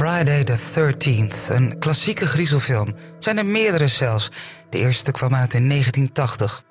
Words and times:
Friday 0.00 0.44
the 0.44 0.58
13th, 0.58 1.54
een 1.54 1.78
klassieke 1.78 2.26
griezelfilm. 2.26 2.94
Zijn 3.18 3.38
er 3.38 3.46
meerdere 3.46 3.86
zelfs. 3.86 4.30
De 4.70 4.78
eerste 4.78 5.12
kwam 5.12 5.34
uit 5.34 5.54
in 5.54 5.68
1980. 5.68 6.64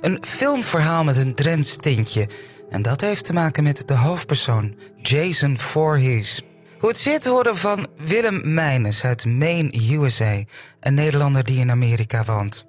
Een 0.00 0.18
filmverhaal 0.26 1.04
met 1.04 1.16
een 1.16 1.34
Drents 1.34 1.76
tintje. 1.76 2.28
En 2.70 2.82
dat 2.82 3.00
heeft 3.00 3.24
te 3.24 3.32
maken 3.32 3.62
met 3.62 3.88
de 3.88 3.94
hoofdpersoon, 3.94 4.76
Jason 5.02 5.58
Voorhees. 5.58 6.42
Hoe 6.78 6.88
het 6.88 6.98
zit 6.98 7.26
horen 7.26 7.56
van 7.56 7.86
Willem 7.96 8.54
Meijnes 8.54 9.04
uit 9.04 9.26
Maine, 9.26 9.92
USA. 9.92 10.42
Een 10.80 10.94
Nederlander 10.94 11.44
die 11.44 11.60
in 11.60 11.70
Amerika 11.70 12.24
woont. 12.24 12.66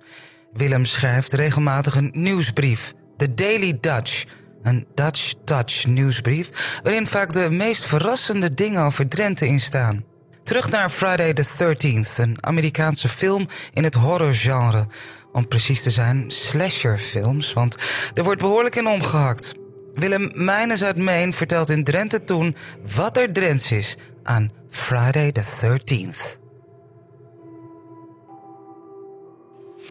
Willem 0.53 0.85
schrijft 0.85 1.33
regelmatig 1.33 1.95
een 1.95 2.11
nieuwsbrief, 2.13 2.93
The 3.17 3.33
Daily 3.33 3.77
Dutch... 3.79 4.25
Een 4.63 4.87
Dutch 4.95 5.33
Touch 5.45 5.85
nieuwsbrief 5.85 6.79
waarin 6.83 7.07
vaak 7.07 7.33
de 7.33 7.49
meest 7.49 7.85
verrassende 7.85 8.53
dingen 8.53 8.81
over 8.81 9.07
Drenthe 9.07 9.47
in 9.47 9.59
staan. 9.59 10.03
Terug 10.43 10.69
naar 10.69 10.89
Friday 10.89 11.33
the 11.33 11.45
13th, 11.45 12.15
een 12.15 12.38
Amerikaanse 12.39 13.09
film 13.09 13.47
in 13.73 13.83
het 13.83 13.95
horrorgenre. 13.95 14.88
Om 15.31 15.47
precies 15.47 15.83
te 15.83 15.91
zijn, 15.91 16.31
slasherfilms, 16.31 17.53
want 17.53 17.77
er 18.13 18.23
wordt 18.23 18.41
behoorlijk 18.41 18.75
in 18.75 18.88
omgehakt. 18.88 19.53
Willem 19.95 20.31
Meijnes 20.33 20.83
uit 20.83 20.97
Maine 20.97 21.33
vertelt 21.33 21.69
in 21.69 21.83
Drenthe 21.83 22.23
toen 22.23 22.55
wat 22.95 23.17
er 23.17 23.33
Drents 23.33 23.71
is 23.71 23.97
aan 24.23 24.52
Friday 24.69 25.31
the 25.31 25.43
13th. 25.43 26.41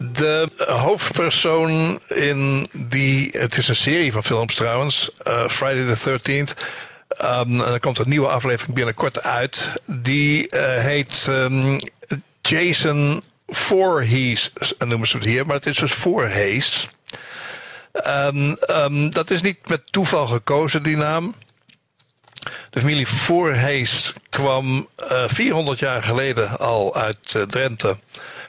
De 0.09 0.49
hoofdpersoon 0.57 1.99
in 2.07 2.67
die. 2.73 3.29
Het 3.31 3.57
is 3.57 3.67
een 3.67 3.75
serie 3.75 4.11
van 4.11 4.23
films 4.23 4.55
trouwens. 4.55 5.11
Uh, 5.27 5.47
Friday 5.47 5.95
the 5.95 6.19
13th. 6.19 6.61
Um, 7.21 7.61
en 7.61 7.73
er 7.73 7.79
komt 7.79 7.97
een 7.97 8.09
nieuwe 8.09 8.27
aflevering 8.27 8.75
binnenkort 8.75 9.23
uit. 9.23 9.69
Die 9.85 10.55
uh, 10.55 10.59
heet 10.75 11.27
um, 11.29 11.79
Jason 12.41 13.23
Voorhees, 13.47 14.51
noemen 14.77 15.07
ze 15.07 15.17
het 15.17 15.25
hier. 15.25 15.45
Maar 15.45 15.55
het 15.55 15.65
is 15.65 15.77
dus 15.77 15.91
Voorhees. 15.91 16.89
Um, 18.07 19.11
dat 19.11 19.31
is 19.31 19.41
niet 19.41 19.67
met 19.67 19.81
toeval 19.91 20.27
gekozen, 20.27 20.83
die 20.83 20.97
naam. 20.97 21.35
De 22.69 22.79
familie 22.79 23.07
Voorhees 23.07 24.13
kwam 24.29 24.87
uh, 25.11 25.23
400 25.27 25.79
jaar 25.79 26.03
geleden 26.03 26.57
al 26.57 26.95
uit 26.95 27.35
Drenthe 27.47 27.97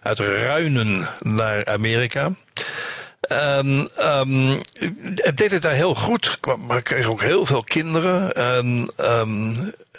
uit 0.03 0.19
Ruinen 0.19 1.09
naar 1.21 1.67
Amerika. 1.67 2.31
En 3.29 3.89
um, 4.01 4.49
het 5.15 5.37
deed 5.37 5.51
het 5.51 5.63
daar 5.63 5.73
heel 5.73 5.95
goed, 5.95 6.39
maar 6.59 6.83
kreeg 6.83 7.07
ook 7.07 7.21
heel 7.21 7.47
veel 7.47 7.63
kinderen. 7.63 8.35
En, 8.35 8.93
um, 9.01 9.51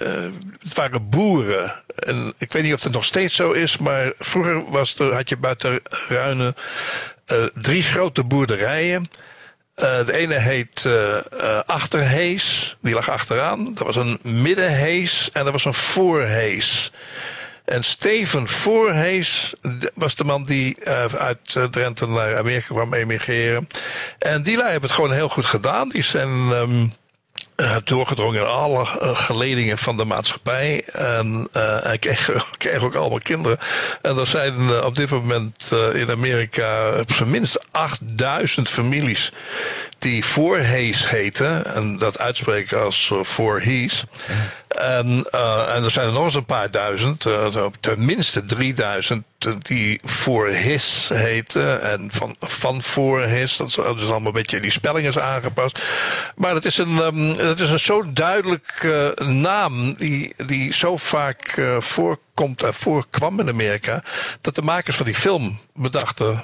uh, 0.02 0.30
het 0.60 0.74
waren 0.74 1.10
boeren. 1.10 1.74
En 1.96 2.34
ik 2.38 2.54
weet 2.54 2.64
niet 2.64 2.74
of 2.74 2.84
het 2.84 2.94
nog 2.94 3.06
steeds 3.06 3.36
zo 3.36 3.52
is, 3.52 3.78
maar 3.78 4.12
vroeger 4.20 4.72
was 4.72 5.00
er, 5.00 5.14
had 5.14 5.30
je 5.30 5.38
buiten 5.38 5.80
Ruinen 6.10 6.54
uh, 7.34 7.44
drie 7.54 7.84
grote 7.84 8.24
boerderijen. 8.24 9.10
Uh, 9.76 10.06
de 10.06 10.14
ene 10.14 10.40
heet 10.40 10.88
Achterhees, 11.66 12.78
die 12.82 12.94
lag 12.94 13.10
achteraan. 13.10 13.74
Dat 13.74 13.86
was 13.86 13.96
een 13.96 14.20
middenhees 14.24 15.30
en 15.32 15.44
dat 15.44 15.54
was 15.54 15.66
een 15.66 15.74
voorhees. 15.74 16.92
En 17.66 17.84
Steven 17.84 18.48
Voorhees 18.48 19.54
was 19.94 20.16
de 20.16 20.24
man 20.24 20.44
die 20.44 20.78
uh, 20.88 21.06
uit 21.06 21.58
Drenthe 21.72 22.08
naar 22.08 22.38
Amerika 22.38 22.66
kwam 22.66 22.94
emigreren. 22.94 23.68
En 24.20 24.44
die 24.44 24.58
lui 24.58 24.72
hebben 24.72 24.90
het 24.90 24.98
gewoon 25.00 25.14
heel 25.14 25.30
goed 25.30 25.46
gedaan. 25.46 25.90
Die 25.90 26.02
zijn 26.02 26.30
um, 26.30 26.94
uh, 27.58 27.78
doorgedrongen 27.84 28.42
in 28.42 28.48
alle 28.48 28.80
uh, 28.82 29.16
geledingen 29.16 29.78
van 29.78 29.98
de 29.98 30.06
maatschappij. 30.06 30.84
En 30.92 31.48
hij 31.82 31.98
kreeg, 31.98 32.30
kreeg, 32.58 32.84
ook 32.84 32.96
allemaal 32.96 33.20
kinderen. 33.20 33.58
En 34.02 34.18
er 34.18 34.28
zijn 34.28 34.84
op 34.84 34.96
dit 34.96 35.10
moment 35.10 35.72
in 35.94 36.12
Amerika 36.12 37.00
op 37.00 37.12
zijn 37.12 37.30
minst 37.30 37.66
8000 37.72 38.70
families 38.70 39.32
die 40.04 40.26
Voorhees 40.26 41.10
heten. 41.10 41.76
En 41.76 41.98
dat 41.98 42.20
uitspreken 42.20 42.84
als 42.84 43.14
Voorhees. 43.22 44.04
En, 44.68 45.28
uh, 45.32 45.76
en 45.76 45.84
er 45.84 45.92
zijn 45.92 46.08
er 46.08 46.14
nog 46.14 46.24
eens 46.24 46.36
een 46.36 46.46
paar 46.46 46.72
duizend, 46.72 47.26
uh, 47.26 47.66
tenminste 47.80 48.46
3000, 48.46 49.24
die 49.60 50.00
voor 50.04 50.48
his 50.48 51.10
heten. 51.14 51.82
En 51.82 52.10
van, 52.12 52.36
van 52.40 52.82
voor 52.82 53.22
his, 53.22 53.58
dat 53.58 53.68
is, 53.68 53.78
allemaal 53.80 54.26
een 54.26 54.32
beetje, 54.32 54.60
die 54.60 54.72
spelling 54.72 55.08
is 55.08 55.20
aangepast. 55.20 55.80
Maar 56.36 56.54
het 56.56 56.66
is 56.66 56.78
een, 56.78 56.98
um, 56.98 57.38
het 57.38 57.60
is 57.60 57.70
een 57.70 57.80
zo 57.80 58.14
duidelijk 58.14 58.84
uh, 58.84 59.28
naam 59.28 59.94
die, 59.94 60.34
die 60.46 60.74
zo 60.74 60.98
vaak 60.98 61.62
voorkomt 61.80 62.33
en 62.36 62.74
voorkwam 62.74 63.40
in 63.40 63.50
Amerika, 63.50 64.04
dat 64.42 64.56
de 64.56 64.62
makers 64.62 64.96
van 64.96 65.06
die 65.06 65.16
film 65.16 65.60
bedachten, 65.74 66.44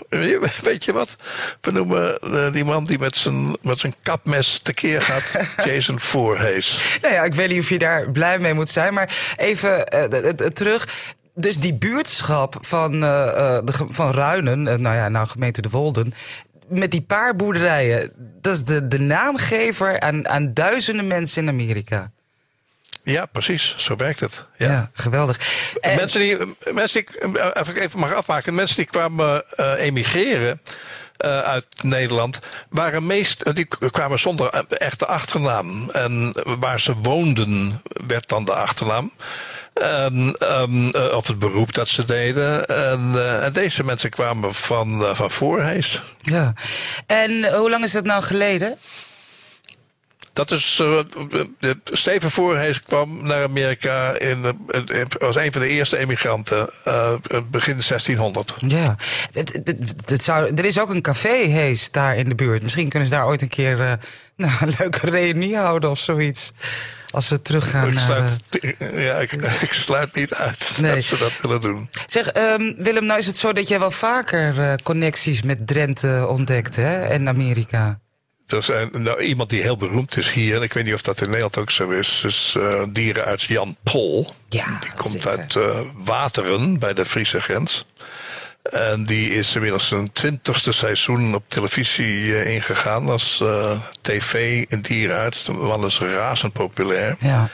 weet 0.61 0.85
je 0.85 0.93
wat, 0.93 1.15
we 1.61 1.71
noemen 1.71 2.17
die 2.51 2.65
man 2.65 2.85
die 2.85 2.99
met 2.99 3.17
zijn, 3.17 3.57
met 3.61 3.79
zijn 3.79 3.95
kapmes 4.03 4.59
tekeer 4.59 5.01
gaat, 5.01 5.33
Jason 5.65 5.99
Voorhees. 5.99 6.97
Nou 7.01 7.13
ja, 7.13 7.23
ik 7.23 7.33
weet 7.33 7.49
niet 7.49 7.61
of 7.61 7.69
je 7.69 7.79
daar 7.79 8.11
blij 8.11 8.39
mee 8.39 8.53
moet 8.53 8.69
zijn. 8.69 8.93
Maar 8.93 9.33
even 9.37 9.95
uh, 9.95 10.29
terug. 10.33 11.07
Dus 11.33 11.57
die 11.57 11.73
buurtschap 11.73 12.57
van, 12.61 12.93
uh, 12.93 13.59
de, 13.63 13.73
van 13.73 14.11
Ruinen, 14.11 14.63
nou 14.63 14.95
ja, 14.95 15.09
nou 15.09 15.27
gemeente 15.27 15.61
De 15.61 15.69
Wolden. 15.69 16.13
Met 16.67 16.91
die 16.91 17.01
paar 17.01 17.35
boerderijen, 17.35 18.11
dat 18.41 18.53
is 18.53 18.63
de, 18.63 18.87
de 18.87 18.99
naamgever 18.99 19.99
aan, 19.99 20.27
aan 20.27 20.53
duizenden 20.53 21.07
mensen 21.07 21.43
in 21.43 21.49
Amerika. 21.49 22.11
Ja, 23.11 23.25
precies. 23.25 23.75
Zo 23.77 23.95
werkt 23.95 24.19
het. 24.19 24.45
Ja, 24.57 24.71
ja 24.71 24.89
geweldig. 24.93 25.39
En... 25.81 25.95
Mensen 25.95 26.19
die, 26.19 26.37
mensen 26.73 27.05
die, 27.05 27.81
even 27.81 27.99
mag 27.99 28.13
afmaken, 28.13 28.55
mensen 28.55 28.75
die 28.75 28.85
kwamen 28.85 29.43
uh, 29.59 29.73
emigreren. 29.77 30.61
Uh, 31.25 31.39
uit 31.39 31.65
Nederland 31.81 32.39
waren 32.69 33.05
meest, 33.05 33.55
die 33.55 33.67
kwamen 33.91 34.19
zonder 34.19 34.49
echte 34.69 35.05
achternaam. 35.05 35.89
En 35.89 36.35
waar 36.59 36.79
ze 36.79 36.95
woonden 36.95 37.81
werd 38.07 38.29
dan 38.29 38.45
de 38.45 38.53
achternaam. 38.53 39.11
Um, 39.73 40.35
uh, 40.39 41.13
of 41.13 41.27
het 41.27 41.39
beroep 41.39 41.73
dat 41.73 41.87
ze 41.87 42.05
deden. 42.05 42.65
En, 42.65 43.11
uh, 43.15 43.45
en 43.45 43.53
deze 43.53 43.83
mensen 43.83 44.09
kwamen 44.09 44.53
van, 44.53 45.15
van 45.15 45.31
Voorhees. 45.31 46.01
Ja. 46.21 46.53
En 47.05 47.55
hoe 47.55 47.69
lang 47.69 47.83
is 47.83 47.91
dat 47.91 48.05
nou 48.05 48.23
geleden? 48.23 48.77
Dat 50.39 50.51
is. 50.51 50.79
Uh, 50.83 50.99
Steven 51.83 52.31
Voorhees 52.31 52.79
kwam 52.79 53.25
naar 53.25 53.43
Amerika 53.43 54.19
in, 54.19 54.45
in, 54.71 55.07
als 55.19 55.35
een 55.35 55.51
van 55.51 55.61
de 55.61 55.67
eerste 55.67 55.97
emigranten. 55.97 56.69
Uh, 56.87 57.13
begin 57.51 57.73
1600. 57.87 58.53
Ja. 58.57 58.95
Het, 59.33 59.59
het, 59.63 60.09
het, 60.09 60.23
zou, 60.23 60.53
er 60.55 60.65
is 60.65 60.79
ook 60.79 60.89
een 60.89 61.01
café 61.01 61.47
Hees 61.47 61.91
daar 61.91 62.15
in 62.15 62.29
de 62.29 62.35
buurt. 62.35 62.63
Misschien 62.63 62.89
kunnen 62.89 63.09
ze 63.09 63.15
daar 63.15 63.25
ooit 63.25 63.41
een 63.41 63.49
keer 63.49 63.79
uh, 63.79 63.93
nou, 64.35 64.51
een 64.59 64.73
leuke 64.77 65.09
reunie 65.09 65.57
houden 65.57 65.89
of 65.89 65.99
zoiets. 65.99 66.51
Als 67.09 67.27
ze 67.27 67.41
teruggaan 67.41 67.91
ik 67.91 67.99
sluit, 67.99 68.35
naar... 68.49 69.01
Ja, 69.01 69.15
ik, 69.15 69.31
ik, 69.67 69.73
sluit 69.73 70.15
niet 70.15 70.33
uit 70.33 70.77
nee. 70.81 70.93
dat 70.93 71.03
ze 71.03 71.17
dat 71.17 71.33
willen 71.41 71.61
doen. 71.61 71.89
Zeg, 72.07 72.35
um, 72.35 72.75
Willem, 72.77 73.05
nou 73.05 73.19
is 73.19 73.27
het 73.27 73.37
zo 73.37 73.51
dat 73.51 73.67
jij 73.67 73.79
wel 73.79 73.91
vaker 73.91 74.75
connecties 74.83 75.41
met 75.41 75.67
Drenthe 75.67 76.25
ontdekt, 76.27 76.75
hè? 76.75 77.03
En 77.03 77.27
Amerika. 77.27 77.99
Er 78.51 78.57
is 78.57 78.67
een, 78.67 78.89
nou, 78.91 79.21
iemand 79.21 79.49
die 79.49 79.61
heel 79.61 79.77
beroemd 79.77 80.17
is 80.17 80.31
hier, 80.31 80.55
en 80.55 80.61
ik 80.61 80.73
weet 80.73 80.85
niet 80.85 80.93
of 80.93 81.01
dat 81.01 81.21
in 81.21 81.27
Nederland 81.27 81.57
ook 81.57 81.71
zo 81.71 81.89
is, 81.89 82.23
is 82.25 82.53
uh, 82.57 82.83
dierenarts 82.89 83.47
Jan 83.47 83.75
Pol. 83.83 84.29
Ja, 84.49 84.77
die 84.79 84.91
komt 84.95 85.11
zeker. 85.11 85.29
uit 85.29 85.55
uh, 85.55 85.79
Wateren 85.95 86.79
bij 86.79 86.93
de 86.93 87.05
Friese 87.05 87.41
grens. 87.41 87.85
En 88.71 89.03
die 89.03 89.33
is 89.33 89.55
inmiddels 89.55 89.87
zijn 89.87 90.11
twintigste 90.13 90.71
seizoen 90.71 91.35
op 91.35 91.43
televisie 91.47 92.23
uh, 92.23 92.53
ingegaan 92.53 93.09
als 93.09 93.43
tv 94.01 94.65
en 94.69 94.81
dierenarts. 94.81 95.45
De 95.45 95.51
man 95.51 95.85
is 95.85 95.99
razend 95.99 96.53
populair. 96.53 97.15
Ja. 97.19 97.49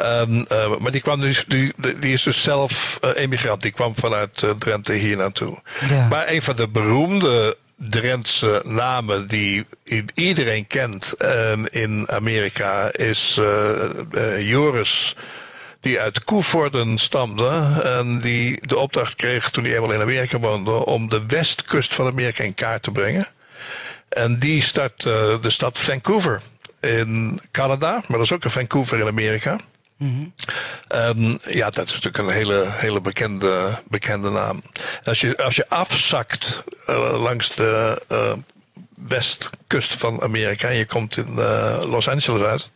Um, 0.00 0.46
uh, 0.52 0.76
maar 0.78 0.92
die, 0.92 1.00
kwam 1.00 1.20
dus, 1.20 1.44
die, 1.48 1.72
die 1.76 2.12
is 2.12 2.22
dus 2.22 2.42
zelf 2.42 2.98
uh, 3.04 3.10
emigrant. 3.14 3.62
Die 3.62 3.70
kwam 3.70 3.94
vanuit 3.96 4.42
uh, 4.42 4.50
Drenthe 4.50 4.92
hier 4.92 5.16
naartoe. 5.16 5.60
Ja. 5.88 6.08
Maar 6.08 6.28
een 6.28 6.42
van 6.42 6.56
de 6.56 6.68
beroemde 6.68 7.56
Drentse 7.76 8.62
namen 8.64 9.26
die 9.28 9.66
iedereen 10.14 10.66
kent 10.66 11.14
um, 11.22 11.66
in 11.66 12.10
Amerika 12.10 12.92
is 12.92 13.40
Joris 14.38 15.16
die 15.86 16.00
uit 16.00 16.24
Koevorden 16.24 16.98
stamde 16.98 17.80
en 17.84 18.18
die 18.18 18.66
de 18.66 18.76
opdracht 18.76 19.14
kreeg 19.14 19.50
toen 19.50 19.64
hij 19.64 19.74
eenmaal 19.74 19.92
in 19.92 20.00
Amerika 20.00 20.38
woonde 20.38 20.70
om 20.70 21.08
de 21.08 21.26
westkust 21.26 21.94
van 21.94 22.06
Amerika 22.06 22.44
in 22.44 22.54
kaart 22.54 22.82
te 22.82 22.90
brengen. 22.90 23.26
En 24.08 24.38
die 24.38 24.62
start 24.62 25.04
uh, 25.04 25.42
de 25.42 25.50
stad 25.50 25.78
Vancouver 25.78 26.42
in 26.80 27.40
Canada, 27.50 27.90
maar 27.90 28.18
dat 28.18 28.20
is 28.20 28.32
ook 28.32 28.44
een 28.44 28.50
Vancouver 28.50 29.00
in 29.00 29.06
Amerika. 29.06 29.58
Mm 29.98 30.32
-hmm. 30.88 30.98
um, 31.00 31.38
ja, 31.42 31.70
dat 31.70 31.86
is 31.86 31.92
natuurlijk 31.92 32.18
een 32.18 32.34
hele, 32.34 32.66
hele 32.68 33.00
bekende, 33.00 33.82
bekende 33.88 34.30
naam. 34.30 34.62
Als 35.04 35.20
je, 35.20 35.36
als 35.42 35.56
je 35.56 35.68
afzakt 35.68 36.64
uh, 36.88 37.22
langs 37.22 37.54
de 37.54 38.02
uh, 38.12 38.32
westkust 38.94 39.94
van 39.94 40.22
Amerika 40.22 40.68
en 40.68 40.76
je 40.76 40.86
komt 40.86 41.16
in 41.16 41.34
uh, 41.38 41.78
Los 41.82 42.08
Angeles 42.08 42.42
uit, 42.42 42.70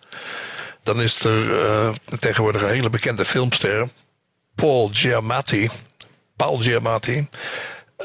dan 0.82 1.00
is 1.00 1.24
er 1.24 1.94
tegenwoordig 2.18 2.62
een 2.62 2.68
hele 2.68 2.90
bekende 2.90 3.24
filmster. 3.24 3.88
Paul 4.54 4.90
Giamatti. 4.92 5.70
Paul 6.36 6.58
Giamatti. 6.58 7.28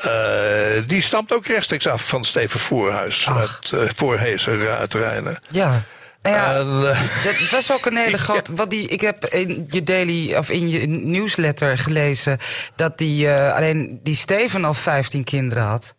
Uh, 0.06 0.88
die 0.88 1.01
stamt 1.01 1.33
ook 1.33 1.45
rechtstreeks 1.45 1.88
af 1.88 2.07
van 2.07 2.23
Steven 2.23 2.59
Voorhuis. 2.59 3.29
Uit 3.29 3.71
uh, 3.71 3.81
Voorhezen 3.95 4.77
uit 4.77 4.94
Rijnen. 4.94 5.39
Ja. 5.51 5.83
Ja, 6.30 6.56
en, 6.56 6.68
uh, 6.68 7.24
dat 7.24 7.50
was 7.50 7.72
ook 7.72 7.86
een 7.86 7.98
hele 8.06 8.18
grote. 8.18 8.56
Wat 8.56 8.69
die, 8.69 8.88
ik 8.88 9.01
heb 9.01 9.25
in 9.25 9.66
je 9.69 9.83
daily 9.83 10.36
of 10.36 10.50
in 10.50 10.69
je 10.69 10.88
nieuwsletter 10.88 11.77
gelezen 11.77 12.38
dat 12.75 12.98
die 12.98 13.30
alleen 13.30 14.00
die 14.04 14.16
Steven 14.16 14.66
al 14.66 14.74
15 14.74 15.24
kinderen 15.24 15.63
had. 15.63 15.95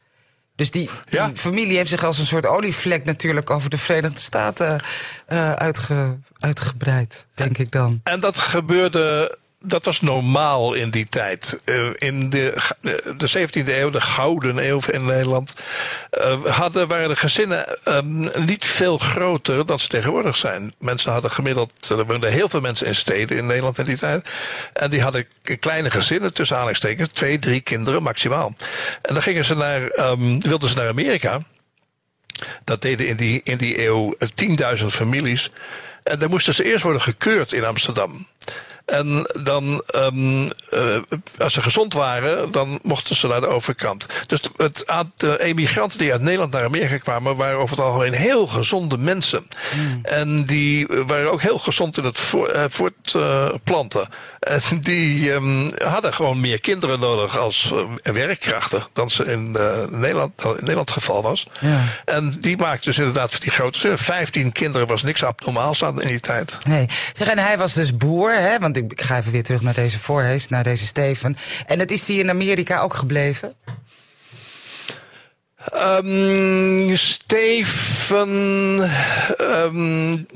Dus 0.57 0.71
die, 0.71 0.91
ja. 1.09 1.31
familie 1.35 1.77
heeft 1.77 1.91
zich 1.91 2.05
als 2.05 2.19
een 2.19 2.27
soort 2.27 2.47
olievlek 2.47 3.05
natuurlijk 3.05 3.51
over 3.51 3.71
de 3.71 3.79
Verenigde 3.79 4.21
Staten 4.21 4.83
uitge, 5.57 6.19
uitgebreid, 6.39 7.25
denk 7.35 7.59
en, 7.59 7.65
ik 7.65 7.71
dan. 7.71 8.01
En 8.05 8.21
dat 8.21 8.39
gebeurde 8.39 9.39
dat 9.67 9.85
was 9.85 10.01
normaal 10.01 10.75
in 10.75 10.91
die 10.91 11.07
tijd. 11.09 11.59
Uh, 11.65 11.91
in 11.95 12.31
de, 12.31 12.55
de 13.17 13.29
17e 13.39 13.69
eeuw, 13.69 13.91
de 13.91 14.01
gouden 14.01 14.69
eeuw 14.69 14.81
in 14.91 15.05
Nederland, 15.05 15.55
uh, 16.19 16.45
hadden, 16.45 16.89
waren 16.89 17.09
de 17.09 17.17
gezinnen 17.17 17.79
um, 17.89 18.31
niet 18.47 18.67
veel 18.67 18.99
groter 18.99 19.67
dan 19.67 19.79
ze 19.79 19.89
tegenwoordig 19.89 20.37
zijn. 20.37 20.75
Mensen 20.79 21.13
hadden 21.13 21.31
gemiddeld, 21.31 21.89
er 21.89 22.07
woonden 22.07 22.31
heel 22.31 22.49
veel 22.49 22.61
mensen 22.61 22.87
in 22.87 22.95
steden 22.95 23.37
in 23.37 23.47
Nederland 23.47 23.79
in 23.79 23.85
die 23.85 23.97
tijd. 23.97 24.31
En 24.73 24.91
die 24.91 25.03
hadden 25.03 25.27
kleine 25.61 25.91
gezinnen, 25.91 26.35
tussen 26.35 26.57
aanhalingstekens, 26.57 27.09
twee, 27.09 27.39
drie 27.39 27.61
kinderen 27.61 28.03
maximaal. 28.03 28.55
En 29.03 29.15
dan 29.15 29.23
gingen 29.23 29.45
ze 29.45 29.55
naar, 29.55 30.11
um, 30.11 30.41
wilden 30.41 30.69
ze 30.69 30.77
naar 30.77 30.89
Amerika. 30.89 31.43
Dat 32.65 32.83
deden 32.83 33.07
in 33.07 33.17
die, 33.17 33.41
in 33.45 33.57
die 33.57 33.85
eeuw 33.85 34.17
10.000 34.79 34.85
families. 34.87 35.51
En 36.03 36.19
dan 36.19 36.31
moesten 36.31 36.55
ze 36.55 36.65
eerst 36.65 36.83
worden 36.83 37.03
gekeurd 37.03 37.53
in 37.53 37.65
Amsterdam. 37.65 38.27
En 38.87 39.27
dan, 39.43 39.83
um, 39.95 40.43
uh, 40.45 40.51
als 41.39 41.53
ze 41.53 41.63
gezond 41.63 41.93
waren, 41.93 42.53
dan 42.53 42.79
mochten 42.83 43.17
ze 43.17 43.27
naar 43.27 43.41
de 43.41 43.47
overkant. 43.47 44.07
Dus 44.27 44.41
het 44.57 44.87
aantal 44.87 45.37
emigranten 45.37 45.99
die 45.99 46.13
uit 46.13 46.21
Nederland 46.21 46.53
naar 46.53 46.65
Amerika 46.65 46.97
kwamen, 46.97 47.37
waren 47.37 47.59
over 47.59 47.77
het 47.77 47.85
algemeen 47.85 48.13
heel 48.13 48.47
gezonde 48.47 48.99
mensen. 48.99 49.47
Mm. 49.75 50.01
En 50.03 50.45
die 50.45 50.87
waren 51.07 51.33
ook 51.33 51.43
heel 51.43 51.59
gezond 51.59 51.99
in 51.99 52.05
het 52.05 52.19
voortplanten. 52.69 54.09
Uh, 54.49 54.71
en 54.71 54.81
die 54.81 55.33
um, 55.33 55.73
hadden 55.85 56.15
gewoon 56.15 56.41
meer 56.41 56.61
kinderen 56.61 57.01
nodig 57.01 57.39
als 57.39 57.73
uh, 57.73 58.13
werkkrachten 58.15 58.83
dan 58.93 59.11
ze 59.11 59.25
in, 59.25 59.51
Nederland, 59.91 60.33
in 60.45 60.51
Nederland 60.51 60.89
het 60.89 60.99
geval 60.99 61.23
was. 61.23 61.47
Ja. 61.61 61.81
En 62.05 62.37
die 62.41 62.57
maakten 62.57 62.85
dus 62.85 62.99
inderdaad 62.99 63.41
die 63.41 63.51
grote 63.51 63.79
zin. 63.79 63.99
15 63.99 64.53
kinderen 64.53 64.87
was 64.87 65.03
niks 65.03 65.25
abnormaals 65.25 65.85
aan 65.85 66.03
in 66.03 66.09
die 66.09 66.21
tijd. 66.21 66.59
Nee. 66.65 66.89
Zeg, 67.13 67.29
en 67.29 67.39
hij 67.39 67.59
was 67.59 67.73
dus 67.73 67.97
boer, 67.97 68.39
hè? 68.39 68.59
Want 68.59 68.76
ik, 68.77 69.01
ga 69.01 69.19
even 69.19 69.33
weer 69.33 69.43
terug 69.43 69.61
naar 69.61 69.75
deze 69.75 69.99
voorhees, 69.99 70.49
naar 70.49 70.65
deze 70.65 70.87
Steven. 70.87 71.37
En 71.67 71.79
dat 71.79 71.91
is 71.91 72.05
die 72.05 72.19
in 72.19 72.31
Amerika 72.31 72.81
ook 72.81 72.95
gebleven? 72.95 73.55
Um, 75.75 76.97
Steven 76.97 78.91
um, 79.41 80.27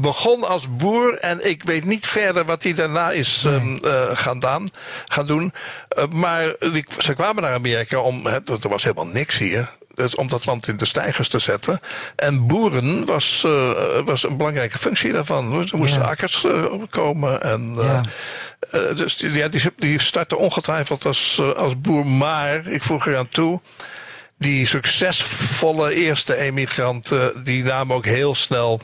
begon 0.00 0.44
als 0.44 0.76
boer 0.76 1.18
en 1.18 1.48
ik 1.48 1.62
weet 1.62 1.84
niet 1.84 2.06
verder 2.06 2.44
wat 2.44 2.62
hij 2.62 2.74
daarna 2.74 3.10
is 3.10 3.44
um, 3.44 3.78
uh, 3.84 4.16
gaan, 4.16 4.70
gaan 5.04 5.26
doen. 5.26 5.52
Uh, 5.98 6.04
maar 6.06 6.54
die, 6.72 6.86
ze 6.98 7.14
kwamen 7.14 7.42
naar 7.42 7.54
Amerika 7.54 8.00
om, 8.00 8.26
er 8.26 8.68
was 8.68 8.82
helemaal 8.82 9.06
niks 9.06 9.38
hier 9.38 9.78
om 10.14 10.28
dat 10.28 10.46
land 10.46 10.68
in 10.68 10.76
de 10.76 10.84
stijgers 10.84 11.28
te 11.28 11.38
zetten. 11.38 11.80
En 12.16 12.46
boeren 12.46 13.04
was, 13.04 13.42
uh, 13.46 14.00
was 14.04 14.24
een 14.24 14.36
belangrijke 14.36 14.78
functie 14.78 15.12
daarvan. 15.12 15.52
Er 15.52 15.78
moesten 15.78 16.00
ja. 16.00 16.08
akkers 16.08 16.44
uh, 16.44 16.64
komen. 16.90 17.42
En, 17.42 17.74
ja. 17.76 18.02
uh, 18.74 18.96
dus 18.96 19.16
die, 19.16 19.32
ja, 19.32 19.48
die, 19.48 19.62
die 19.76 20.00
startte 20.00 20.36
ongetwijfeld 20.36 21.06
als, 21.06 21.42
als 21.56 21.80
boer. 21.80 22.06
Maar 22.06 22.66
ik 22.66 22.82
voeg 22.82 23.06
eraan 23.06 23.28
toe. 23.28 23.60
Die 24.38 24.66
succesvolle 24.66 25.94
eerste 25.94 26.36
emigranten, 26.36 27.44
die 27.44 27.62
namen 27.62 27.96
ook 27.96 28.04
heel 28.04 28.34
snel 28.34 28.80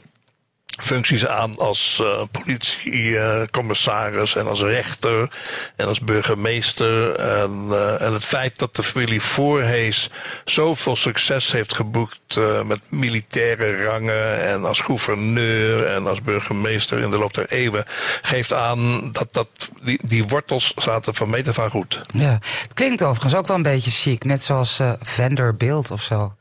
functies 0.77 1.27
aan 1.27 1.59
als 1.59 1.99
uh, 2.03 2.23
politiecommissaris 2.31 4.35
uh, 4.35 4.43
en 4.43 4.49
als 4.49 4.63
rechter 4.63 5.31
en 5.77 5.87
als 5.87 6.01
burgemeester. 6.01 7.15
En, 7.15 7.67
uh, 7.71 8.03
en 8.03 8.13
het 8.13 8.25
feit 8.25 8.59
dat 8.59 8.77
de 8.77 8.83
familie 8.83 9.21
Voorhees 9.21 10.11
zoveel 10.45 10.97
succes 10.97 11.53
heeft 11.53 11.75
geboekt 11.75 12.41
met 12.65 12.79
militaire 12.89 13.85
rangen 13.85 14.43
en 14.43 14.65
als 14.65 14.81
gouverneur 14.81 15.87
en 15.87 16.07
als 16.07 16.23
burgemeester 16.23 16.99
in 16.99 17.11
de 17.11 17.19
loop 17.19 17.35
der 17.35 17.49
eeuwen, 17.49 17.85
geeft 18.23 18.53
aan 18.53 19.13
dat, 19.13 19.29
dat 19.31 19.49
die, 19.83 19.99
die 20.03 20.25
wortels 20.25 20.73
zaten 20.77 21.15
van 21.15 21.31
meter 21.31 21.55
van 21.55 21.71
goed. 21.71 22.01
Ja, 22.11 22.39
het 22.63 22.75
klinkt 22.75 23.03
overigens 23.03 23.35
ook 23.35 23.47
wel 23.47 23.57
een 23.57 23.63
beetje 23.63 23.91
chic, 23.91 24.25
net 24.25 24.43
zoals 24.43 24.81
Vanderbilt 25.01 25.91
of 25.91 26.03
zo. 26.03 26.35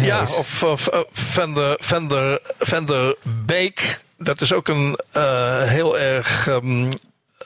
Ja, 0.00 0.20
of, 0.20 0.64
of 0.64 0.94
uh, 0.94 1.00
Vender, 1.12 1.76
Vender, 1.78 2.40
Vender 2.58 3.16
Beek. 3.22 4.00
Dat 4.18 4.40
is 4.40 4.52
ook 4.52 4.68
een 4.68 4.98
uh, 5.16 5.62
heel 5.62 5.98
erg 5.98 6.46
um, 6.46 6.92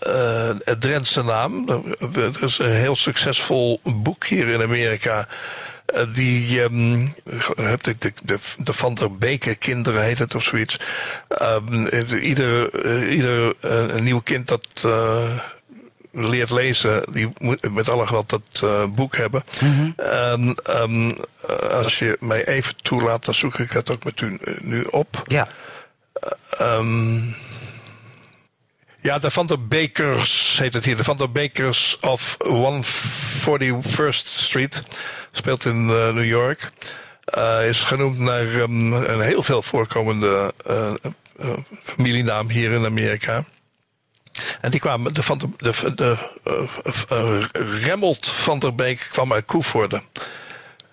uh, 0.07 0.51
Drentse 0.79 1.23
naam. 1.23 1.69
Er 2.15 2.43
is 2.43 2.59
een 2.59 2.71
heel 2.71 2.97
succesvol 2.97 3.81
boek 3.83 4.27
hier 4.27 4.49
in 4.49 4.63
Amerika. 4.63 5.29
Uh, 5.95 6.03
die 6.15 6.61
um, 6.61 7.15
de, 7.55 7.97
de, 7.99 8.13
de, 8.23 8.39
de 8.59 8.73
Van 8.73 8.95
der 8.95 9.17
Beke 9.17 9.55
kinderen 9.55 10.03
heet 10.03 10.19
het 10.19 10.35
of 10.35 10.43
zoiets. 10.43 10.81
Um, 11.43 11.87
ieder 12.21 13.09
ieder 13.09 13.55
nieuw 14.03 14.21
kind 14.21 14.49
dat 14.49 14.87
leert 16.15 16.51
lezen, 16.51 17.13
die 17.13 17.33
moet 17.39 17.73
met 17.75 17.89
alle 17.89 18.07
geweld 18.07 18.31
dat 18.31 18.61
uh, 18.65 18.85
boek 18.95 19.17
hebben. 19.17 19.45
Mm 19.61 19.75
-hmm. 19.77 19.93
En 19.97 20.57
um, 20.83 21.17
als 21.71 21.99
je 21.99 22.17
mij 22.21 22.47
even 22.47 22.75
toelaat, 22.83 23.25
dan 23.25 23.35
zoek 23.35 23.59
ik 23.59 23.71
het 23.71 23.91
ook 23.91 24.05
met 24.05 24.21
u 24.21 24.39
nu 24.61 24.83
op. 24.83 25.23
Ja. 25.27 25.49
Um, 26.61 27.37
ja, 29.01 29.19
de 29.19 29.31
Van 29.31 29.47
der 29.47 29.67
Bakers 29.67 30.59
heet 30.59 30.75
het 30.75 30.85
hier. 30.85 30.97
De 30.97 31.05
Van 31.05 31.17
der 31.17 31.33
Bakers 31.33 31.97
of 32.01 32.37
141st 32.43 34.27
Street. 34.27 34.83
Speelt 35.33 35.65
in 35.65 35.89
uh, 35.89 36.13
New 36.13 36.25
York. 36.25 36.71
Uh, 37.39 37.69
is 37.69 37.85
genoemd 37.85 38.19
naar 38.19 38.47
um, 38.47 38.93
een 38.93 39.21
heel 39.21 39.43
veel 39.43 39.63
voorkomende 39.63 40.55
familienaam 41.83 42.49
hier 42.49 42.73
in 42.73 42.85
Amerika. 42.85 43.45
En 44.65 44.71
die 44.71 44.81
kwamen, 44.81 45.15
de, 45.15 45.23
van 45.23 45.39
de, 45.39 45.49
de, 45.57 45.95
de 45.95 46.17
uh, 47.13 47.83
Remmelt 47.83 48.29
van 48.29 48.59
der 48.59 48.75
Beek 48.75 49.09
kwam 49.13 49.33
uit 49.33 49.45
Koevoorde. 49.45 50.03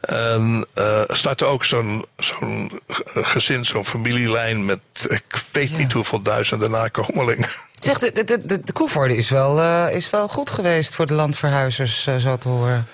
En 0.01 0.65
uh, 0.75 1.01
startte 1.07 1.45
ook 1.45 1.65
zo'n 1.65 2.05
zo'n 2.17 2.81
gezin, 3.13 3.65
zo'n 3.65 3.85
familielijn 3.85 4.65
met 4.65 4.79
ik 5.07 5.43
weet 5.51 5.69
ja. 5.69 5.77
niet 5.77 5.91
hoeveel 5.91 6.21
duizenden 6.21 6.71
nakomelingen. 6.71 7.49
Zeg, 7.79 7.99
de, 7.99 8.11
de, 8.11 8.45
de, 8.45 8.59
de 8.59 8.73
Koevoorde 8.73 9.17
is 9.17 9.29
wel, 9.29 9.59
uh, 9.59 9.95
is 9.95 10.09
wel 10.09 10.27
goed 10.27 10.51
geweest 10.51 10.95
voor 10.95 11.05
de 11.05 11.13
landverhuizers, 11.13 12.07
uh, 12.07 12.15
zo 12.15 12.37
te 12.37 12.47
horen. 12.47 12.87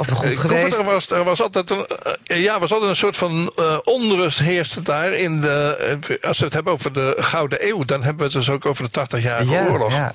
Of 0.00 0.08
goed 0.08 0.38
geweest? 0.38 0.78
Er 0.78 0.84
was, 0.84 1.10
er 1.10 1.24
was 1.24 1.42
altijd 1.42 1.70
een, 1.70 1.86
uh, 2.26 2.42
ja, 2.42 2.58
was 2.58 2.72
altijd 2.72 2.90
een 2.90 2.96
soort 2.96 3.16
van 3.16 3.52
uh, 3.58 3.78
onrust 3.84 4.38
heerste 4.38 4.82
daar. 4.82 5.12
In 5.12 5.40
de, 5.40 5.98
uh, 6.08 6.16
als 6.28 6.38
we 6.38 6.44
het 6.44 6.54
hebben 6.54 6.72
over 6.72 6.92
de 6.92 7.14
Gouden 7.18 7.68
Eeuw, 7.68 7.84
dan 7.84 8.02
hebben 8.02 8.18
we 8.18 8.24
het 8.24 8.32
dus 8.32 8.50
ook 8.50 8.66
over 8.66 8.90
de 8.90 9.00
80-jarige 9.00 9.52
ja, 9.52 9.66
oorlog. 9.66 9.92
Ja. 9.92 10.12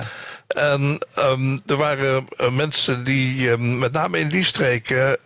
En 0.48 1.00
um, 1.20 1.62
er 1.65 1.75
waren 1.75 2.25
mensen 2.51 3.04
die, 3.04 3.50
um, 3.50 3.77
met 3.77 3.92
name 3.92 4.20
in 4.20 4.27
die 4.27 4.44
streken, 4.44 5.18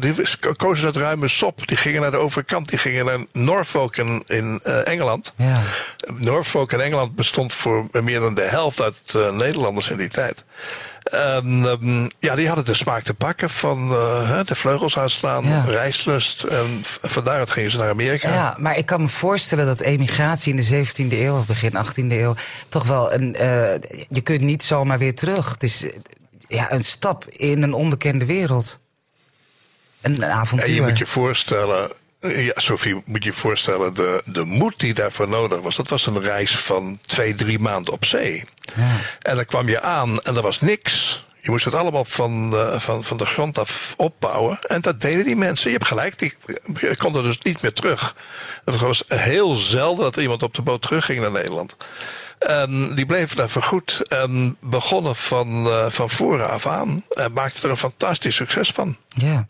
die 0.00 0.14
kozen 0.56 0.86
het 0.86 0.96
ruime 0.96 1.28
sop. 1.28 1.68
Die 1.68 1.76
gingen 1.76 2.00
naar 2.00 2.10
de 2.10 2.16
overkant, 2.16 2.68
die 2.68 2.78
gingen 2.78 3.04
naar 3.04 3.18
Norfolk 3.32 3.96
in, 3.96 4.24
in 4.26 4.60
Engeland. 4.62 5.34
Ja. 5.36 5.62
Norfolk 6.16 6.72
in 6.72 6.80
Engeland 6.80 7.14
bestond 7.14 7.52
voor 7.52 7.86
meer 7.92 8.20
dan 8.20 8.34
de 8.34 8.42
helft 8.42 8.80
uit 8.80 9.18
Nederlanders 9.32 9.88
in 9.90 9.96
die 9.96 10.08
tijd. 10.08 10.44
En 11.12 11.46
um, 11.46 12.10
ja, 12.18 12.34
die 12.34 12.46
hadden 12.46 12.64
de 12.64 12.74
smaak 12.74 13.02
te 13.02 13.14
pakken 13.14 13.50
van 13.50 13.90
uh, 13.90 14.40
de 14.44 14.54
vleugels 14.54 14.98
uitslaan, 14.98 15.44
ja. 15.44 15.64
reislust. 15.68 16.42
En 16.42 16.84
van 17.02 17.24
daaruit 17.24 17.50
gingen 17.50 17.70
ze 17.70 17.78
naar 17.78 17.88
Amerika. 17.88 18.28
Ja, 18.28 18.56
maar 18.58 18.76
ik 18.76 18.86
kan 18.86 19.00
me 19.00 19.08
voorstellen 19.08 19.66
dat 19.66 19.80
emigratie 19.80 20.54
in 20.54 20.56
de 20.56 20.86
17e 20.86 21.12
eeuw 21.12 21.38
of 21.38 21.46
begin 21.46 21.72
18e 21.76 22.12
eeuw 22.12 22.34
toch 22.68 22.84
wel 22.84 23.12
een. 23.12 23.34
Uh, 23.34 23.74
je 24.08 24.20
kunt 24.22 24.40
niet 24.40 24.62
zomaar 24.62 24.98
weer 24.98 25.14
terug. 25.14 25.52
Het 25.52 25.62
is 25.62 25.86
ja, 26.48 26.72
een 26.72 26.84
stap 26.84 27.24
in 27.28 27.62
een 27.62 27.74
onbekende 27.74 28.24
wereld. 28.24 28.80
Een 30.00 30.24
avontuur. 30.24 30.68
En 30.68 30.74
je 30.74 30.82
moet 30.82 30.98
je 30.98 31.06
voorstellen, 31.06 31.92
ja, 32.22 32.52
Sophie, 32.54 33.02
moet 33.04 33.22
je 33.22 33.28
je 33.28 33.36
voorstellen, 33.36 33.94
de, 33.94 34.22
de 34.24 34.44
moed 34.44 34.80
die 34.80 34.94
daarvoor 34.94 35.28
nodig 35.28 35.60
was. 35.60 35.76
Dat 35.76 35.88
was 35.88 36.06
een 36.06 36.20
reis 36.20 36.58
van 36.58 36.98
twee, 37.06 37.34
drie 37.34 37.58
maanden 37.58 37.92
op 37.92 38.04
zee. 38.04 38.44
Ja. 38.76 38.96
En 39.22 39.36
dan 39.36 39.44
kwam 39.44 39.68
je 39.68 39.80
aan 39.80 40.22
en 40.22 40.36
er 40.36 40.42
was 40.42 40.60
niks. 40.60 41.24
Je 41.40 41.50
moest 41.50 41.64
het 41.64 41.74
allemaal 41.74 42.04
van 42.04 42.50
de, 42.50 42.80
van, 42.80 43.04
van 43.04 43.16
de 43.16 43.26
grond 43.26 43.58
af 43.58 43.94
opbouwen. 43.96 44.58
En 44.60 44.80
dat 44.80 45.00
deden 45.00 45.24
die 45.24 45.36
mensen. 45.36 45.70
Je 45.70 45.76
hebt 45.76 45.88
gelijk, 45.88 46.18
die 46.18 46.34
konden 46.96 47.22
dus 47.22 47.38
niet 47.38 47.62
meer 47.62 47.72
terug. 47.72 48.16
Het 48.64 48.78
was 48.78 49.04
heel 49.08 49.54
zelden 49.54 50.04
dat 50.04 50.16
iemand 50.16 50.42
op 50.42 50.54
de 50.54 50.62
boot 50.62 50.82
terugging 50.82 51.20
naar 51.20 51.30
Nederland. 51.30 51.76
En 52.38 52.94
die 52.94 53.06
bleven 53.06 53.36
daar 53.36 53.48
vergoed 53.48 54.00
en 54.08 54.56
begonnen 54.60 55.16
van, 55.16 55.66
uh, 55.66 55.86
van 55.86 56.10
vooraf 56.10 56.66
aan. 56.66 57.04
En 57.10 57.32
maakten 57.32 57.64
er 57.64 57.70
een 57.70 57.76
fantastisch 57.76 58.36
succes 58.36 58.70
van. 58.70 58.96
Ja. 59.08 59.46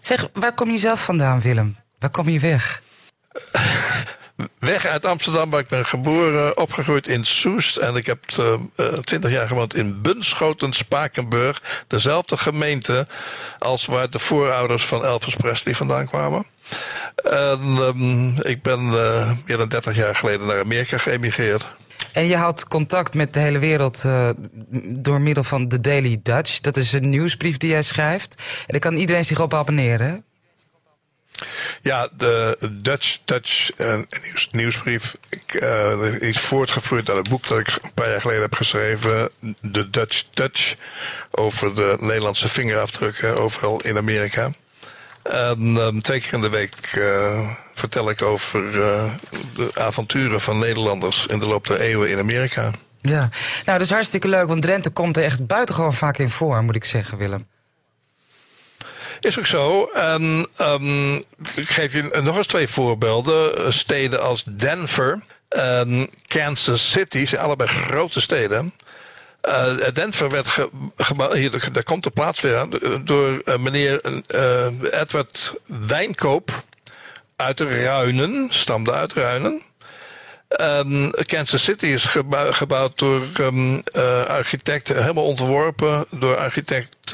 Zeg, 0.00 0.28
waar 0.32 0.54
kom 0.54 0.70
je 0.70 0.78
zelf 0.78 1.04
vandaan, 1.04 1.40
Willem? 1.40 1.76
Waar 1.98 2.10
kom 2.10 2.28
je 2.28 2.40
weg? 2.40 2.82
weg 4.58 4.86
uit 4.86 5.04
Amsterdam, 5.04 5.50
waar 5.50 5.60
ik 5.60 5.68
ben 5.68 5.86
geboren, 5.86 6.56
opgegroeid 6.56 7.08
in 7.08 7.24
Soest. 7.24 7.76
En 7.76 7.96
ik 7.96 8.06
heb 8.06 8.22
twintig 9.04 9.30
uh, 9.30 9.36
jaar 9.36 9.48
gewoond 9.48 9.74
in 9.74 10.02
Bunschoten, 10.02 10.72
Spakenburg. 10.72 11.62
Dezelfde 11.86 12.36
gemeente 12.36 13.06
als 13.58 13.86
waar 13.86 14.10
de 14.10 14.18
voorouders 14.18 14.84
van 14.84 15.04
Elvis 15.04 15.36
Presley 15.36 15.74
vandaan 15.74 16.06
kwamen. 16.06 16.46
En 17.24 17.60
um, 17.60 18.34
ik 18.42 18.62
ben 18.62 18.80
uh, 18.80 19.32
meer 19.46 19.56
dan 19.56 19.68
30 19.68 19.96
jaar 19.96 20.14
geleden 20.14 20.46
naar 20.46 20.60
Amerika 20.60 20.98
geëmigreerd. 20.98 21.68
En 22.12 22.26
je 22.26 22.36
houdt 22.36 22.68
contact 22.68 23.14
met 23.14 23.32
de 23.34 23.40
hele 23.40 23.58
wereld 23.58 24.02
uh, 24.06 24.30
door 24.84 25.20
middel 25.20 25.44
van 25.44 25.68
The 25.68 25.80
Daily 25.80 26.20
Dutch. 26.22 26.60
Dat 26.60 26.76
is 26.76 26.92
een 26.92 27.08
nieuwsbrief 27.08 27.56
die 27.56 27.70
jij 27.70 27.82
schrijft. 27.82 28.34
En 28.38 28.66
daar 28.66 28.80
kan 28.80 28.96
iedereen 28.96 29.24
zich 29.24 29.40
op 29.40 29.54
abonneren. 29.54 30.24
Ja, 31.82 32.08
de 32.16 32.58
Dutch 32.70 33.18
Dutch 33.24 33.70
uh, 33.78 33.98
nieuws, 34.24 34.48
nieuwsbrief 34.50 35.16
uh, 35.62 36.20
is 36.20 36.38
voortgevloeid 36.38 37.08
uit 37.08 37.18
het 37.18 37.28
boek 37.28 37.46
dat 37.48 37.58
ik 37.58 37.78
een 37.82 37.94
paar 37.94 38.10
jaar 38.10 38.20
geleden 38.20 38.42
heb 38.42 38.54
geschreven. 38.54 39.30
De 39.60 39.90
Dutch 39.90 40.24
Dutch. 40.34 40.74
Over 41.30 41.74
de 41.74 41.96
Nederlandse 42.00 42.48
vingerafdrukken 42.48 43.36
overal 43.36 43.80
in 43.80 43.96
Amerika. 43.96 44.52
En 45.22 45.76
um, 45.76 46.02
twee 46.02 46.20
keer 46.20 46.32
in 46.32 46.40
de 46.40 46.48
week 46.48 46.74
vertel 47.74 48.10
ik 48.10 48.22
over 48.22 48.72
de 48.72 49.70
avonturen 49.74 50.40
van 50.40 50.58
Nederlanders 50.58 51.26
in 51.26 51.38
de 51.38 51.46
loop 51.46 51.66
der 51.66 51.80
eeuwen 51.80 52.10
in 52.10 52.18
Amerika. 52.18 52.70
Ja, 53.00 53.18
nou 53.64 53.78
dat 53.78 53.80
is 53.80 53.90
hartstikke 53.90 54.28
leuk, 54.28 54.48
want 54.48 54.62
Drenthe 54.62 54.90
komt 54.90 55.16
er 55.16 55.22
echt 55.22 55.46
buitengewoon 55.46 55.94
vaak 55.94 56.18
in 56.18 56.30
voor, 56.30 56.62
moet 56.62 56.74
ik 56.74 56.84
zeggen, 56.84 57.18
Willem. 57.18 57.46
Is 59.20 59.38
ook 59.38 59.46
zo. 59.46 59.84
En 59.84 60.46
um, 60.60 61.14
ik 61.54 61.68
geef 61.68 61.92
je 61.92 62.20
nog 62.22 62.36
eens 62.36 62.46
twee 62.46 62.68
voorbeelden. 62.68 63.72
Steden 63.72 64.22
als 64.22 64.44
Denver 64.44 65.24
en 65.48 66.10
Kansas 66.26 66.90
City 66.90 67.24
zijn 67.24 67.42
allebei 67.42 67.68
grote 67.68 68.20
steden. 68.20 68.74
Uh, 69.48 69.88
Denver 69.92 70.30
werd 70.30 70.48
gebouwd, 70.96 71.74
daar 71.74 71.82
komt 71.82 72.02
de 72.02 72.10
plaats 72.10 72.40
weer 72.40 72.56
aan, 72.56 72.70
door 73.04 73.42
uh, 73.44 73.56
meneer 73.56 74.00
Edward 74.90 75.54
Wijnkoop 75.86 76.64
uit 77.36 77.60
Ruinen, 77.60 78.46
stamde 78.50 78.92
uit 78.92 79.12
Ruinen. 79.12 79.62
Um, 80.48 81.10
Kansas 81.10 81.64
City 81.64 81.86
is 81.86 82.04
gebouw, 82.04 82.52
gebouwd 82.52 82.98
door 82.98 83.26
um, 83.40 83.82
architect, 84.26 84.88
helemaal 84.88 85.24
ontworpen 85.24 86.06
door 86.10 86.36
architect 86.36 87.10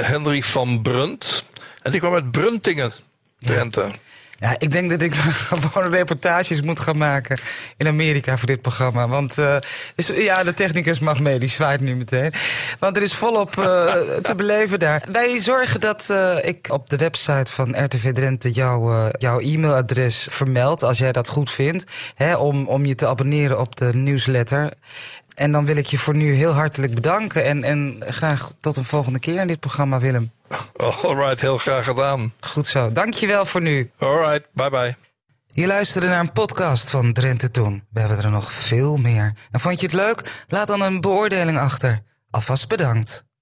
Henry 0.00 0.42
van 0.42 0.82
Brunt. 0.82 1.44
En 1.82 1.90
die 1.90 2.00
kwam 2.00 2.14
uit 2.14 2.30
Bruntingen, 2.30 2.92
Drenthe. 3.38 3.90
Ja, 4.38 4.54
ik 4.58 4.72
denk 4.72 4.90
dat 4.90 5.02
ik 5.02 5.14
gewoon 5.72 5.90
reportages 5.90 6.62
moet 6.62 6.80
gaan 6.80 6.98
maken 6.98 7.38
in 7.76 7.86
Amerika 7.86 8.36
voor 8.38 8.46
dit 8.46 8.62
programma. 8.62 9.08
Want 9.08 9.38
uh, 9.38 9.56
dus, 9.94 10.06
ja, 10.06 10.44
de 10.44 10.52
technicus 10.52 10.98
mag 10.98 11.20
mee, 11.20 11.38
die 11.38 11.48
zwaait 11.48 11.80
nu 11.80 11.96
meteen. 11.96 12.32
Want 12.78 12.96
er 12.96 13.02
is 13.02 13.14
volop 13.14 13.56
uh, 13.58 13.64
te 14.22 14.34
beleven 14.36 14.78
daar. 14.78 15.04
Wij 15.12 15.38
zorgen 15.38 15.80
dat 15.80 16.08
uh, 16.10 16.36
ik 16.42 16.66
op 16.70 16.90
de 16.90 16.96
website 16.96 17.52
van 17.52 17.84
RTV 17.84 18.12
Drenthe 18.12 18.50
jou, 18.50 19.10
jouw 19.18 19.40
e-mailadres 19.40 20.26
vermeld, 20.30 20.82
als 20.82 20.98
jij 20.98 21.12
dat 21.12 21.28
goed 21.28 21.50
vindt. 21.50 21.84
Hè, 22.14 22.34
om, 22.34 22.66
om 22.66 22.86
je 22.86 22.94
te 22.94 23.06
abonneren 23.06 23.60
op 23.60 23.76
de 23.76 23.94
nieuwsletter. 23.94 24.72
En 25.36 25.52
dan 25.52 25.66
wil 25.66 25.76
ik 25.76 25.86
je 25.86 25.98
voor 25.98 26.14
nu 26.14 26.32
heel 26.32 26.52
hartelijk 26.52 26.94
bedanken. 26.94 27.44
En, 27.44 27.64
en 27.64 28.02
graag 28.06 28.52
tot 28.60 28.76
een 28.76 28.84
volgende 28.84 29.18
keer 29.18 29.40
in 29.40 29.46
dit 29.46 29.60
programma, 29.60 29.98
Willem. 29.98 30.30
Alright, 31.02 31.40
heel 31.40 31.58
graag 31.58 31.84
gedaan. 31.84 32.32
Goed 32.40 32.66
zo. 32.66 32.92
Dankjewel 32.92 33.44
voor 33.44 33.62
nu. 33.62 33.90
Alright, 33.98 34.46
bye 34.52 34.70
bye. 34.70 34.96
Je 35.46 35.66
luisterde 35.66 36.06
naar 36.06 36.20
een 36.20 36.32
podcast 36.32 36.90
van 36.90 37.12
Drenthe 37.12 37.50
Toen. 37.50 37.84
We 37.90 38.00
hebben 38.00 38.18
er 38.18 38.30
nog 38.30 38.52
veel 38.52 38.96
meer. 38.96 39.34
En 39.50 39.60
vond 39.60 39.80
je 39.80 39.86
het 39.86 39.94
leuk? 39.94 40.44
Laat 40.48 40.66
dan 40.66 40.80
een 40.80 41.00
beoordeling 41.00 41.58
achter. 41.58 42.02
Alvast 42.30 42.68
bedankt. 42.68 43.26